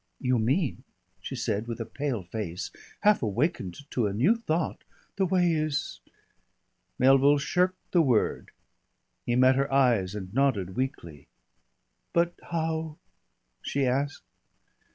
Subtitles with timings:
[0.19, 0.83] "You mean,"
[1.19, 4.83] she said, with a pale face, half awakened to a new thought,
[5.15, 5.99] "the way is?"
[6.97, 8.49] Melville shirked the word.
[9.27, 11.27] He met her eyes and nodded weakly.
[12.13, 12.97] "But how?"
[13.61, 14.23] she asked.